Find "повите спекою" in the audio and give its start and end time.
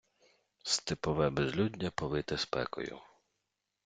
1.91-2.99